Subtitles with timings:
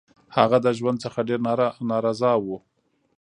[0.37, 1.39] هغه د ژوند څخه ډير
[1.89, 2.57] نا رضا وو